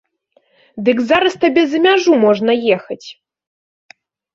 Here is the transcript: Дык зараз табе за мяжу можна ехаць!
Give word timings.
Дык 0.87 0.97
зараз 1.11 1.37
табе 1.45 1.63
за 1.75 1.85
мяжу 1.85 2.11
можна 2.27 2.51
ехаць! 2.81 3.03